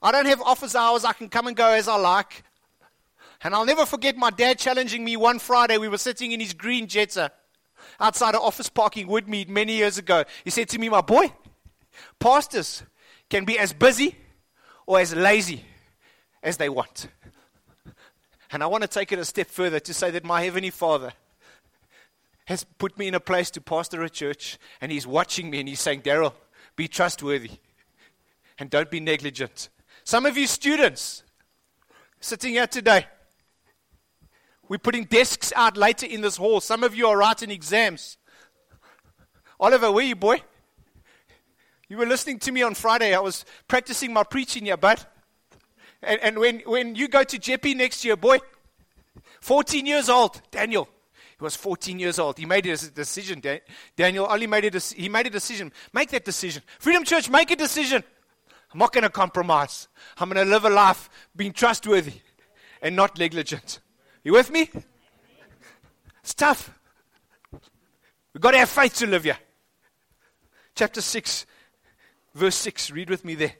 [0.00, 1.04] I don't have office hours.
[1.04, 2.44] I can come and go as I like.
[3.44, 5.78] And I'll never forget my dad challenging me one Friday.
[5.78, 7.28] We were sitting in his green Jetta uh,
[7.98, 10.24] outside of office parking Woodmead many years ago.
[10.44, 11.32] He said to me, My boy,
[12.18, 12.82] pastors
[13.28, 14.16] can be as busy
[14.86, 15.64] or as lazy
[16.42, 17.08] as they want.
[18.52, 21.12] And I want to take it a step further to say that my Heavenly Father
[22.44, 25.68] has put me in a place to pastor a church, and He's watching me and
[25.68, 26.34] He's saying, Daryl,
[26.76, 27.52] be trustworthy
[28.58, 29.68] and don't be negligent.
[30.04, 31.22] Some of you students
[32.20, 33.06] sitting here today,
[34.72, 36.58] we're putting desks out later in this hall.
[36.58, 38.16] Some of you are writing exams.
[39.60, 40.40] Oliver, where you, boy?
[41.90, 43.14] You were listening to me on Friday.
[43.14, 45.04] I was practicing my preaching here, bud.
[46.02, 48.38] And, and when, when you go to JP next year, boy,
[49.42, 50.88] 14 years old, Daniel,
[51.38, 52.38] he was 14 years old.
[52.38, 53.42] He made a decision.
[53.94, 55.70] Daniel only made a, he made a decision.
[55.92, 56.62] Make that decision.
[56.78, 58.02] Freedom Church, make a decision.
[58.72, 59.88] I'm not going to compromise.
[60.16, 62.22] I'm going to live a life being trustworthy
[62.80, 63.80] and not negligent.
[64.24, 64.70] You with me?
[66.22, 66.70] It's tough.
[68.32, 69.38] We've got to have faith to live here.
[70.74, 71.46] Chapter 6,
[72.34, 72.90] verse 6.
[72.92, 73.54] Read with me there.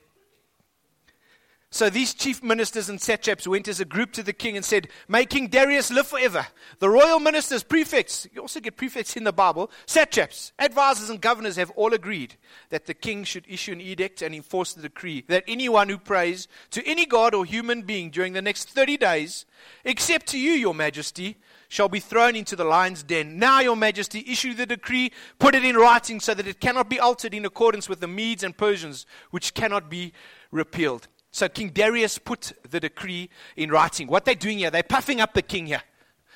[1.72, 4.88] So these chief ministers and satraps went as a group to the king and said,
[5.08, 6.46] May King Darius live forever.
[6.80, 11.56] The royal ministers, prefects, you also get prefects in the Bible, satraps, advisors, and governors
[11.56, 12.34] have all agreed
[12.68, 16.46] that the king should issue an edict and enforce the decree that anyone who prays
[16.72, 19.46] to any god or human being during the next 30 days,
[19.82, 21.38] except to you, your majesty,
[21.72, 23.38] shall be thrown into the lion's den.
[23.38, 27.00] Now, your majesty, issue the decree, put it in writing so that it cannot be
[27.00, 30.12] altered in accordance with the Medes and Persians, which cannot be
[30.50, 31.08] repealed.
[31.32, 34.06] So King Darius put the decree in writing.
[34.06, 35.82] What they're doing here, they're puffing up the king here.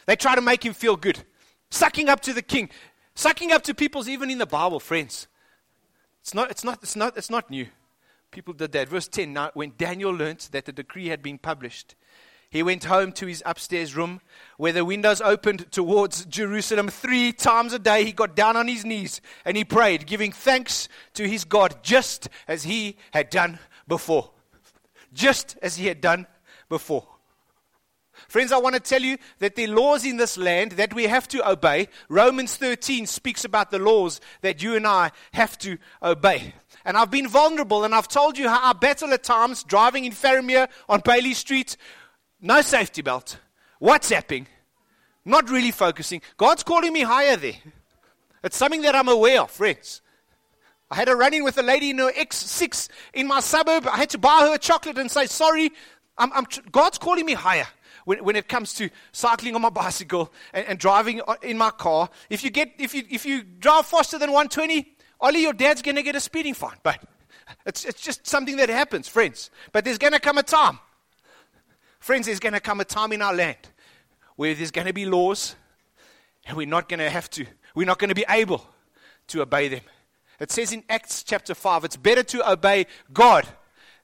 [0.07, 1.23] They try to make him feel good.
[1.71, 2.71] Sucking up to the king.
[3.15, 5.29] Sucking up to people's even in the Bible, friends.
[6.23, 7.67] It's not, it's not, it's not, it's not new.
[8.31, 8.89] People did that.
[8.89, 11.95] Verse 10 now, when Daniel learnt that the decree had been published,
[12.49, 14.23] he went home to his upstairs room
[14.57, 16.89] where the windows opened towards Jerusalem.
[16.89, 20.89] Three times a day he got down on his knees and he prayed, giving thanks
[21.15, 24.31] to his God just as he had done before
[25.17, 26.27] just as he had done
[26.69, 27.07] before.
[28.29, 31.29] Friends, I want to tell you that are laws in this land that we have
[31.29, 31.89] to obey.
[32.09, 36.55] Romans 13 speaks about the laws that you and I have to obey.
[36.85, 40.13] And I've been vulnerable and I've told you how I battle at times driving in
[40.13, 41.77] Farrarmere on Bailey Street,
[42.41, 43.39] no safety belt,
[43.81, 44.47] WhatsApping,
[45.25, 46.23] not really focusing.
[46.37, 47.61] God's calling me higher there.
[48.43, 50.01] It's something that I'm aware of, friends.
[50.91, 53.87] I had a run in with a lady in her X6 in my suburb.
[53.87, 55.73] I had to buy her a chocolate and say, Sorry,
[56.17, 57.67] I'm, I'm tr- God's calling me higher
[58.05, 62.09] when, when it comes to cycling on my bicycle and, and driving in my car.
[62.31, 65.97] If you, get, if, you, if you drive faster than 120, Ollie, your dad's going
[65.97, 66.77] to get a speeding fine.
[66.83, 67.03] But
[67.65, 69.51] it's, it's just something that happens, friends.
[69.73, 70.79] But there's going to come a time.
[71.99, 73.59] Friends, there's going to come a time in our land
[74.37, 75.57] where there's going to be laws
[76.47, 77.45] and we're not going to have to,
[77.75, 78.65] we're not going to be able
[79.29, 79.81] to obey them.
[80.39, 83.47] It says in Acts chapter 5, it's better to obey God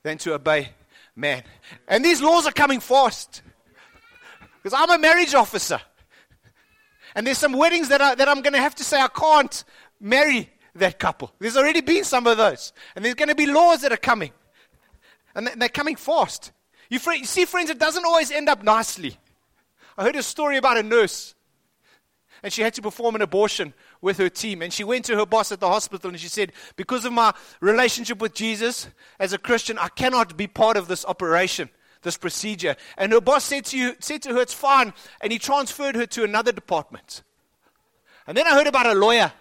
[0.02, 0.70] than to obey
[1.14, 1.42] man.
[1.86, 3.42] And these laws are coming fast.
[4.62, 5.80] Because I'm a marriage officer.
[7.14, 9.64] And there's some weddings that, I, that I'm going to have to say I can't
[10.00, 11.32] marry that couple.
[11.38, 12.72] There's already been some of those.
[12.96, 14.30] And there's going to be laws that are coming.
[15.34, 16.52] And they're coming fast.
[16.88, 19.16] You, you see, friends, it doesn't always end up nicely.
[19.96, 21.34] I heard a story about a nurse.
[22.42, 24.60] And she had to perform an abortion with her team.
[24.60, 27.32] And she went to her boss at the hospital and she said, Because of my
[27.60, 28.88] relationship with Jesus
[29.18, 31.70] as a Christian, I cannot be part of this operation,
[32.02, 32.76] this procedure.
[32.98, 34.92] And her boss said to, you, said to her, It's fine.
[35.22, 37.22] And he transferred her to another department.
[38.26, 39.32] And then I heard about a lawyer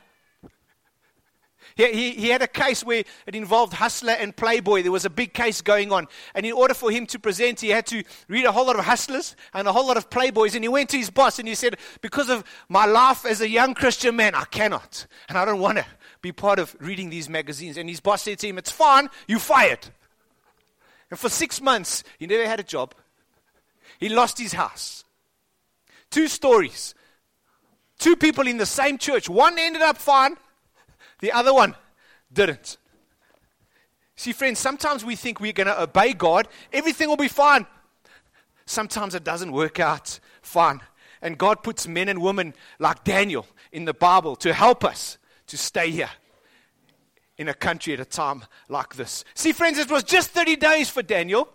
[1.75, 4.83] he, he, he, had a case where it involved Hustler and Playboy.
[4.83, 6.07] There was a big case going on.
[6.35, 8.85] And in order for him to present, he had to read a whole lot of
[8.85, 10.55] Hustlers and a whole lot of Playboys.
[10.55, 13.49] And he went to his boss and he said, Because of my life as a
[13.49, 15.05] young Christian man, I cannot.
[15.29, 15.85] And I don't want to
[16.21, 17.77] be part of reading these magazines.
[17.77, 19.87] And his boss said to him, It's fine, you fired.
[21.09, 22.95] And for six months, he never had a job.
[23.99, 25.03] He lost his house.
[26.09, 26.95] Two stories.
[27.99, 29.29] Two people in the same church.
[29.29, 30.35] One ended up fine,
[31.21, 31.75] the other one
[32.31, 32.77] didn't.
[34.15, 37.65] See, friends, sometimes we think we're going to obey God, everything will be fine.
[38.65, 40.81] Sometimes it doesn't work out fine.
[41.21, 45.57] And God puts men and women like Daniel in the Bible to help us to
[45.57, 46.09] stay here
[47.37, 49.23] in a country at a time like this.
[49.33, 51.49] See, friends, it was just 30 days for Daniel.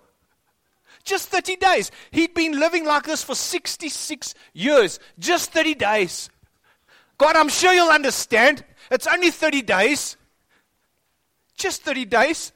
[1.05, 1.91] Just 30 days.
[2.11, 4.99] He'd been living like this for 66 years.
[5.19, 6.31] Just 30 days.
[7.19, 8.65] God, I'm sure you'll understand.
[8.91, 10.17] It's only 30 days.
[11.57, 12.53] Just 30 days.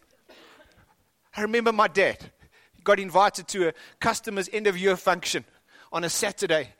[1.37, 2.19] I remember my dad
[2.83, 5.45] got invited to a customer's end of year function
[5.93, 6.71] on a Saturday.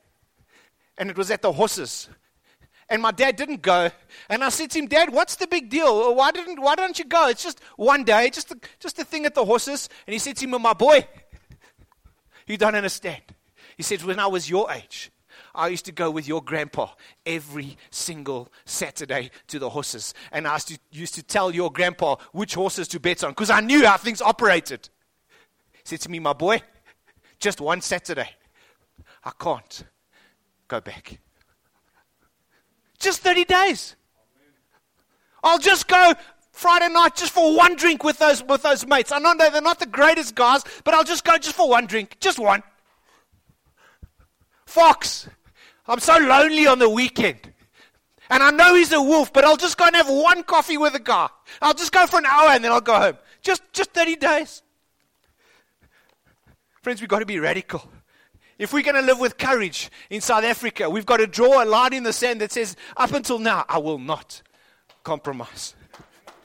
[0.97, 2.09] And it was at the horses.
[2.89, 3.89] And my dad didn't go.
[4.29, 6.13] And I said to him, Dad, what's the big deal?
[6.13, 7.29] Why, didn't, why don't you go?
[7.29, 9.87] It's just one day, just a, just a thing at the horses.
[10.05, 11.07] And he said to me, My boy,
[12.47, 13.21] you don't understand.
[13.77, 15.09] He said, When I was your age,
[15.53, 16.89] I used to go with your grandpa
[17.25, 20.13] every single Saturday to the horses.
[20.31, 23.49] And I used to, used to tell your grandpa which horses to bet on because
[23.49, 24.89] I knew how things operated.
[25.73, 26.61] He said to me, My boy,
[27.39, 28.29] just one Saturday.
[29.23, 29.83] I can't
[30.67, 31.19] go back.
[32.97, 33.95] Just 30 days.
[35.43, 36.13] I'll just go
[36.51, 39.11] Friday night just for one drink with those, with those mates.
[39.11, 42.17] I know they're not the greatest guys, but I'll just go just for one drink.
[42.19, 42.61] Just one.
[44.65, 45.27] Fox,
[45.87, 47.51] I'm so lonely on the weekend.
[48.29, 50.95] And I know he's a wolf, but I'll just go and have one coffee with
[50.95, 51.27] a guy.
[51.61, 53.17] I'll just go for an hour and then I'll go home.
[53.41, 54.61] Just, just 30 days.
[56.81, 57.83] Friends, we've got to be radical.
[58.57, 61.65] If we're going to live with courage in South Africa, we've got to draw a
[61.65, 64.41] line in the sand that says, up until now, I will not
[65.03, 65.75] compromise.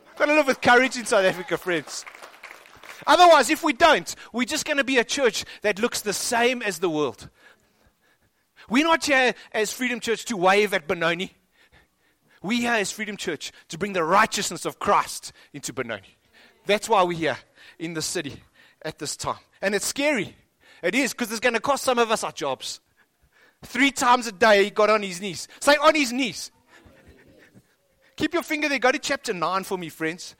[0.09, 2.05] We've got to live with courage in South Africa, friends.
[3.07, 6.63] Otherwise, if we don't, we're just going to be a church that looks the same
[6.63, 7.29] as the world.
[8.69, 11.33] We're not here as Freedom Church to wave at Benoni.
[12.43, 16.17] We're here as Freedom Church to bring the righteousness of Christ into Benoni.
[16.67, 17.39] That's why we're here
[17.79, 18.43] in the city
[18.83, 19.39] at this time.
[19.63, 20.37] And it's scary.
[20.83, 22.81] It is because it's going to cost some of us our jobs.
[23.65, 25.49] Three times a day he got on his knees.
[25.61, 26.51] Say on his knees.
[28.17, 28.79] Keep your finger there.
[28.79, 30.35] Go to chapter 9 for me, friends.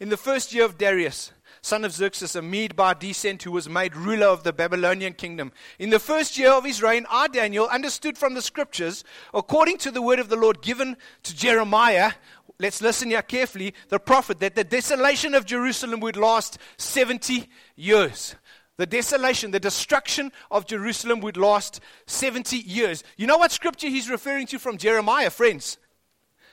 [0.00, 3.68] In the first year of Darius, son of Xerxes, a Mede by descent, who was
[3.68, 5.52] made ruler of the Babylonian kingdom.
[5.80, 9.02] In the first year of his reign, I, Daniel, understood from the scriptures,
[9.34, 12.12] according to the word of the Lord given to Jeremiah,
[12.60, 18.36] let's listen here carefully, the prophet, that the desolation of Jerusalem would last 70 years.
[18.76, 23.02] The desolation, the destruction of Jerusalem would last 70 years.
[23.16, 25.76] You know what scripture he's referring to from Jeremiah, friends?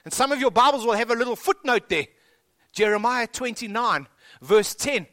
[0.04, 2.08] And some of your Bibles will have a little footnote there.
[2.76, 4.08] Jeremiah 29,
[4.42, 5.08] verse 10.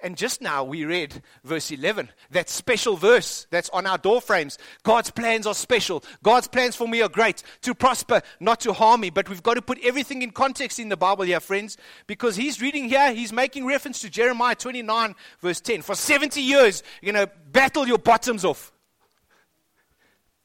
[0.00, 4.56] And just now we read verse 11, that special verse that's on our door frames.
[4.84, 6.04] God's plans are special.
[6.22, 9.10] God's plans for me are great, to prosper, not to harm me.
[9.10, 12.60] But we've got to put everything in context in the Bible here, friends, because he's
[12.60, 15.82] reading here, he's making reference to Jeremiah 29, verse 10.
[15.82, 18.70] For 70 years, you're going to battle your bottoms off.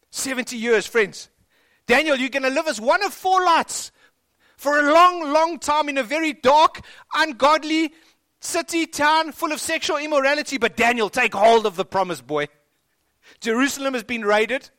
[0.09, 1.29] 70 years, friends.
[1.85, 3.91] Daniel, you're going to live as one of four lights
[4.63, 6.79] for a long, long time in a very dark,
[7.13, 7.93] ungodly,
[8.39, 10.57] city, town full of sexual immorality.
[10.57, 12.47] But Daniel, take hold of the promise, boy.
[13.41, 14.69] Jerusalem has been raided.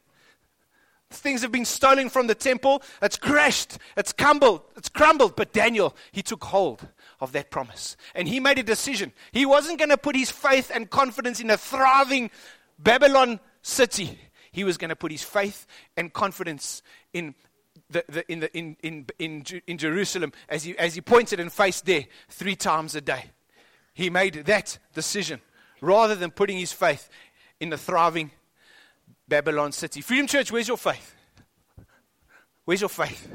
[1.10, 2.82] Things have been stolen from the temple.
[3.02, 3.76] It's crashed.
[3.94, 4.62] It's crumbled.
[4.74, 5.36] It's crumbled.
[5.36, 6.88] But Daniel, he took hold
[7.20, 7.98] of that promise.
[8.14, 9.12] And he made a decision.
[9.32, 12.30] He wasn't going to put his faith and confidence in a thriving
[12.78, 14.18] Babylon city.
[14.50, 16.80] He was going to put his faith and confidence
[17.12, 17.34] in
[17.90, 21.52] the, the, in, the, in, in, in, in Jerusalem as he, as he pointed and
[21.52, 23.26] faced there three times a day.
[23.94, 25.40] He made that decision
[25.80, 27.08] rather than putting his faith
[27.60, 28.30] in the thriving
[29.28, 30.00] Babylon city.
[30.00, 31.14] Freedom Church, where's your faith?
[32.64, 33.28] Where's your faith?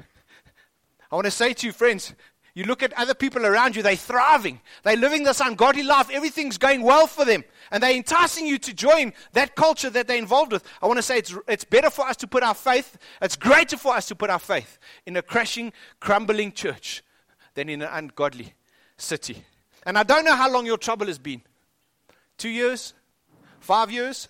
[1.12, 2.14] I want to say to you, friends,
[2.54, 4.60] you look at other people around you, they're thriving.
[4.84, 6.10] They're living this ungodly life.
[6.12, 7.44] Everything's going well for them.
[7.72, 10.64] And they're enticing you to join that culture that they're involved with.
[10.82, 13.78] I want to say it's, it's better for us to put our faith, it's greater
[13.78, 17.04] for us to put our faith in a crashing, crumbling church
[17.54, 18.54] than in an ungodly
[18.98, 19.44] city.
[19.84, 21.42] And I don't know how long your trouble has been
[22.38, 22.94] two years,
[23.60, 24.28] five years,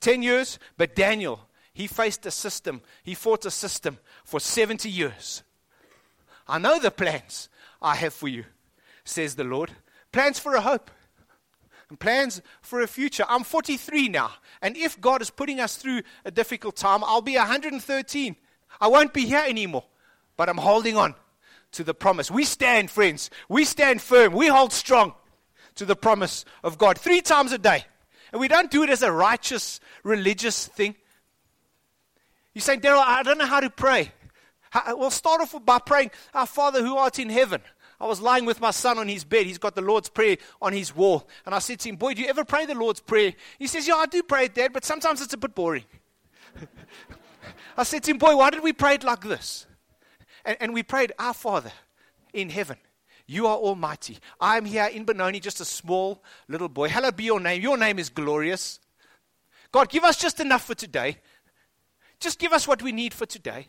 [0.00, 0.58] ten years.
[0.76, 5.42] But Daniel, he faced a system, he fought a system for 70 years.
[6.48, 7.48] I know the plans
[7.82, 8.44] I have for you,
[9.04, 9.70] says the Lord.
[10.12, 10.90] Plans for a hope
[11.88, 13.24] and plans for a future.
[13.28, 14.32] I'm 43 now,
[14.62, 18.36] and if God is putting us through a difficult time, I'll be 113.
[18.80, 19.84] I won't be here anymore,
[20.36, 21.14] but I'm holding on
[21.72, 22.30] to the promise.
[22.30, 23.30] We stand, friends.
[23.48, 24.32] We stand firm.
[24.32, 25.14] We hold strong
[25.74, 27.84] to the promise of God three times a day.
[28.32, 30.94] And we don't do it as a righteous, religious thing.
[32.54, 34.12] You say, Daryl, I don't know how to pray.
[34.88, 37.62] We'll start off by praying, Our Father who art in heaven.
[38.00, 39.46] I was lying with my son on his bed.
[39.46, 41.28] He's got the Lord's Prayer on his wall.
[41.44, 43.34] And I said to him, Boy, do you ever pray the Lord's Prayer?
[43.58, 45.84] He says, Yeah, I do pray it, Dad, but sometimes it's a bit boring.
[47.76, 49.66] I said to him, Boy, why did we pray it like this?
[50.44, 51.72] And, and we prayed, Our Father
[52.32, 52.76] in heaven,
[53.26, 54.18] you are almighty.
[54.40, 56.88] I am here in Benoni, just a small little boy.
[56.88, 57.60] Hallowed be your name.
[57.62, 58.78] Your name is glorious.
[59.72, 61.18] God, give us just enough for today.
[62.20, 63.68] Just give us what we need for today.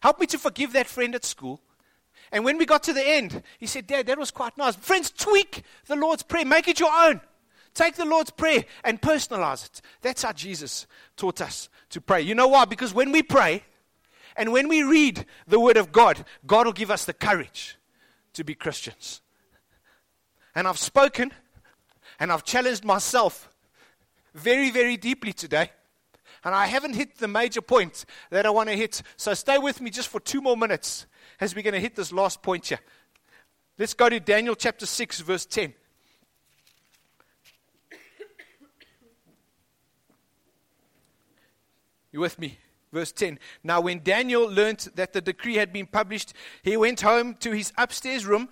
[0.00, 1.60] Help me to forgive that friend at school.
[2.32, 4.76] And when we got to the end, he said, Dad, that was quite nice.
[4.76, 7.20] Friends, tweak the Lord's Prayer, make it your own.
[7.74, 9.80] Take the Lord's Prayer and personalize it.
[10.00, 10.86] That's how Jesus
[11.16, 12.20] taught us to pray.
[12.22, 12.64] You know why?
[12.64, 13.64] Because when we pray
[14.36, 17.76] and when we read the Word of God, God will give us the courage
[18.34, 19.20] to be Christians.
[20.54, 21.32] And I've spoken
[22.18, 23.48] and I've challenged myself
[24.34, 25.72] very, very deeply today.
[26.44, 29.02] And I haven't hit the major point that I want to hit.
[29.16, 31.06] So stay with me just for two more minutes
[31.40, 32.80] as we're going to hit this last point here.
[33.78, 35.74] Let's go to Daniel chapter 6, verse 10.
[42.12, 42.58] You with me?
[42.92, 43.38] Verse 10.
[43.62, 46.32] Now, when Daniel learnt that the decree had been published,
[46.62, 48.48] he went home to his upstairs room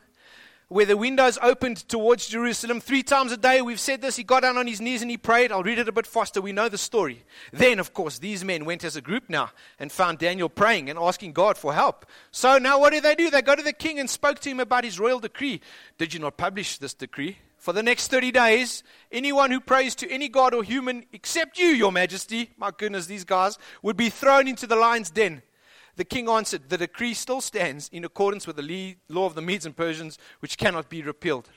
[0.68, 2.80] where the windows opened towards Jerusalem.
[2.80, 4.16] Three times a day, we've said this.
[4.16, 5.50] He got down on his knees and he prayed.
[5.50, 6.42] I'll read it a bit faster.
[6.42, 7.24] We know the story.
[7.52, 10.98] Then, of course, these men went as a group now and found Daniel praying and
[10.98, 12.04] asking God for help.
[12.30, 13.30] So now what did they do?
[13.30, 15.62] They go to the king and spoke to him about his royal decree.
[15.96, 17.38] Did you not publish this decree?
[17.56, 21.66] For the next 30 days, anyone who prays to any god or human except you,
[21.66, 25.42] your majesty, my goodness, these guys, would be thrown into the lion's den.
[25.98, 29.66] The king answered, The decree still stands in accordance with the law of the Medes
[29.66, 31.50] and Persians, which cannot be repealed.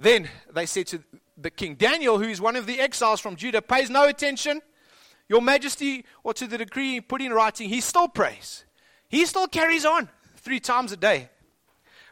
[0.00, 1.04] Then they said to
[1.38, 4.60] the king, Daniel, who is one of the exiles from Judah, pays no attention,
[5.28, 7.68] Your Majesty, or to the decree put in writing.
[7.68, 8.64] He still prays.
[9.08, 11.28] He still carries on three times a day.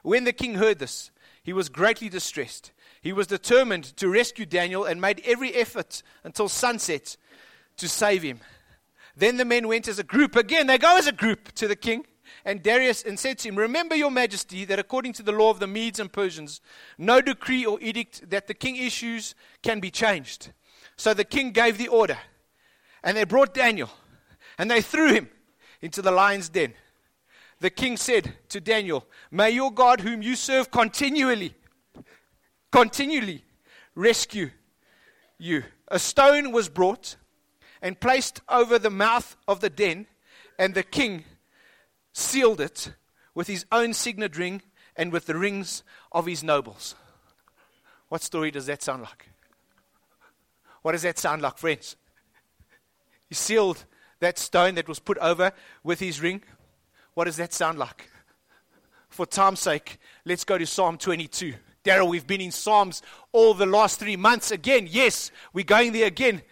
[0.05, 1.11] When the king heard this,
[1.43, 2.70] he was greatly distressed.
[3.01, 7.16] He was determined to rescue Daniel and made every effort until sunset
[7.78, 8.39] to save him.
[9.16, 10.36] Then the men went as a group.
[10.36, 12.04] Again, they go as a group to the king
[12.44, 15.60] and Darius and said to him, Remember, your majesty, that according to the law of
[15.60, 16.60] the Medes and Persians,
[16.98, 20.52] no decree or edict that the king issues can be changed.
[20.96, 22.18] So the king gave the order,
[23.02, 23.90] and they brought Daniel,
[24.58, 25.28] and they threw him
[25.80, 26.74] into the lion's den.
[27.60, 31.54] The king said to Daniel, May your God, whom you serve continually,
[32.72, 33.44] continually
[33.94, 34.50] rescue
[35.38, 35.62] you.
[35.88, 37.16] A stone was brought
[37.83, 40.07] and placed over the mouth of the den,
[40.59, 41.24] and the king
[42.12, 42.93] sealed it
[43.35, 44.62] with his own signet ring
[44.97, 46.95] and with the rings of his nobles.
[48.09, 49.28] What story does that sound like?
[50.83, 51.97] What does that sound like, friends?
[53.28, 53.85] He sealed
[54.20, 55.53] that stone that was put over
[55.83, 56.43] with his ring.
[57.14, 58.11] What does that sound like?
[59.09, 61.55] For time's sake, let's go to Psalm 22.
[61.85, 63.03] Daryl, we've been in Psalms
[63.33, 64.87] all the last three months again.
[64.89, 66.43] Yes, we're going there again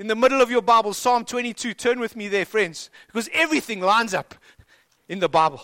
[0.00, 1.74] in the middle of your Bible, Psalm 22.
[1.74, 4.34] Turn with me there, friends, because everything lines up
[5.10, 5.60] in the Bible.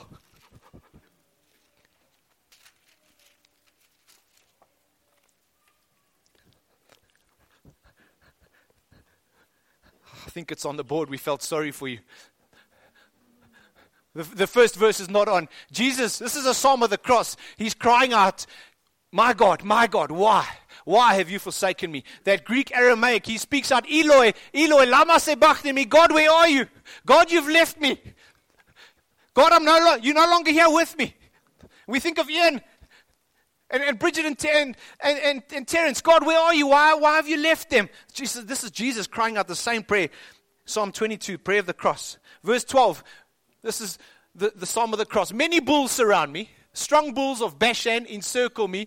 [10.05, 11.09] I think it's on the board.
[11.09, 12.01] We felt sorry for you.
[14.15, 15.49] The, the first verse is not on.
[15.73, 17.39] Jesus, this is a psalm of the cross.
[17.57, 18.45] He's crying out,
[19.11, 20.47] My God, my God, why?
[20.87, 22.05] Why have you forsaken me?
[22.23, 25.85] That Greek Aramaic, he speaks out, Eloi, Eloi, lama sabachthani.
[25.85, 26.69] God, where are you?
[27.05, 28.01] God, you've left me.
[29.35, 31.13] God, I'm no lo- you're no longer here with me.
[31.89, 32.61] We think of Ian
[33.69, 36.01] and, and Bridget and, and, and, and, Terence.
[36.01, 36.69] God, where are you?
[36.69, 37.89] Why, why have you left them?
[38.13, 40.09] Jesus, this is Jesus crying out the same prayer.
[40.67, 42.17] Psalm 22, prayer of the cross.
[42.45, 43.03] Verse 12,
[43.63, 43.99] this is
[44.37, 45.33] the, the psalm of the cross.
[45.33, 46.51] Many bulls surround me.
[46.75, 48.87] Strong bulls of Bashan encircle me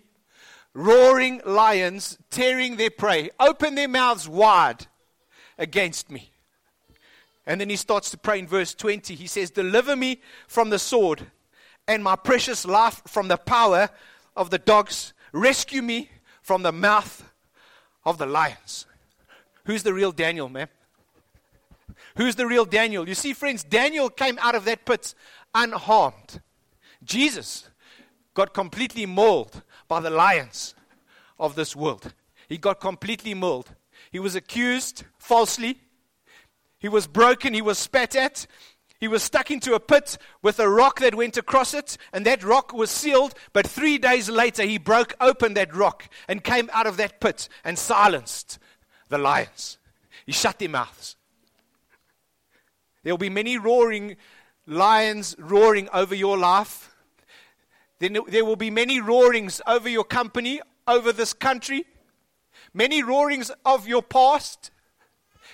[0.74, 4.86] roaring lions tearing their prey, open their mouths wide
[5.58, 6.30] against me.
[7.46, 9.14] And then he starts to pray in verse 20.
[9.14, 11.26] He says, Deliver me from the sword
[11.88, 13.88] and my precious life from the power
[14.36, 15.12] of the dogs.
[15.32, 16.10] Rescue me
[16.42, 17.28] from the mouth
[18.04, 18.86] of the lions.
[19.64, 20.68] Who's the real Daniel, man?
[22.16, 23.08] Who's the real Daniel?
[23.08, 25.14] You see, friends, Daniel came out of that pit
[25.54, 26.40] unharmed.
[27.04, 27.68] Jesus
[28.34, 30.76] got completely mauled by the lions
[31.36, 32.14] of this world.
[32.48, 33.74] He got completely mauled.
[34.12, 35.80] He was accused falsely.
[36.78, 37.54] He was broken.
[37.54, 38.46] He was spat at.
[39.00, 42.44] He was stuck into a pit with a rock that went across it, and that
[42.44, 43.34] rock was sealed.
[43.52, 47.48] But three days later, he broke open that rock and came out of that pit
[47.64, 48.60] and silenced
[49.08, 49.78] the lions.
[50.24, 51.16] He shut their mouths.
[53.02, 54.16] There will be many roaring
[54.66, 56.89] lions roaring over your life
[58.00, 61.84] then there will be many roarings over your company, over this country,
[62.74, 64.70] many roarings of your past.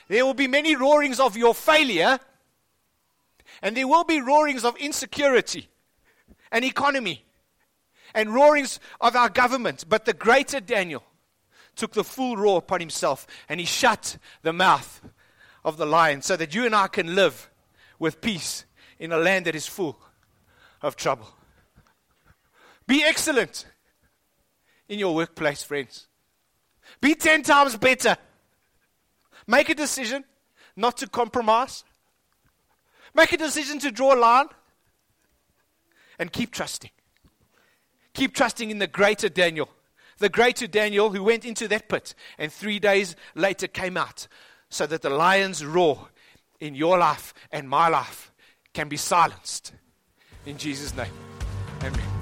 [0.09, 2.21] There will be many roarings of your failure,
[3.61, 5.69] and there will be roarings of insecurity
[6.53, 7.25] and economy,
[8.15, 9.85] and roarings of our government.
[9.89, 11.03] But the greater Daniel
[11.75, 15.03] took the full roar upon himself, and he shut the mouth
[15.65, 17.51] of the lion so that you and I can live
[17.99, 18.65] with peace
[19.01, 19.99] in a land that is full
[20.81, 21.36] of trouble.
[22.87, 23.67] Be excellent
[24.89, 26.07] in your workplace, friends.
[27.01, 28.17] Be 10 times better.
[29.47, 30.25] Make a decision
[30.77, 31.85] not to compromise.
[33.15, 34.47] Make a decision to draw a line
[36.19, 36.91] and keep trusting.
[38.15, 39.69] Keep trusting in the greater Daniel,
[40.19, 44.27] the greater Daniel who went into that pit and three days later came out
[44.71, 46.09] so that the lion's roar
[46.61, 48.33] in your life and my life
[48.73, 49.73] can be silenced.
[50.47, 51.13] In Jesus' name,
[51.83, 52.16] amen.